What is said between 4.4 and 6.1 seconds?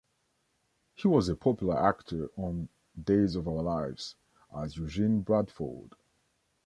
as Eugene Bradford.